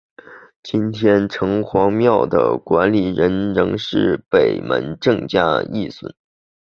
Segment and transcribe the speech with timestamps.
[0.63, 6.11] 今天城隍庙的管理人仍是北门郑家裔孙。